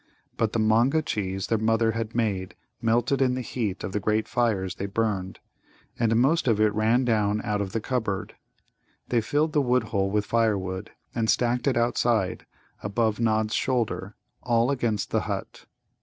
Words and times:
But 0.35 0.53
the 0.53 0.57
Manga 0.57 1.03
cheese 1.03 1.45
their 1.45 1.59
mother 1.59 1.91
had 1.91 2.15
made 2.15 2.55
melted 2.81 3.21
in 3.21 3.35
the 3.35 3.41
heat 3.41 3.83
of 3.83 3.91
the 3.91 3.99
great 3.99 4.27
fires 4.27 4.73
they 4.73 4.87
burned, 4.87 5.37
and 5.99 6.15
most 6.15 6.47
of 6.47 6.59
it 6.59 6.73
ran 6.73 7.05
down 7.05 7.39
out 7.43 7.61
of 7.61 7.71
the 7.71 7.79
cupboard. 7.79 8.33
They 9.09 9.21
filled 9.21 9.53
the 9.53 9.61
wood 9.61 9.83
hole 9.93 10.09
with 10.09 10.25
firewood, 10.25 10.89
and 11.13 11.29
stacked 11.29 11.67
it 11.67 11.77
outside, 11.77 12.47
above 12.81 13.19
Nod's 13.19 13.53
shoulder, 13.53 14.15
all 14.41 14.71
against 14.71 15.11
the 15.11 15.21
hut. 15.21 15.67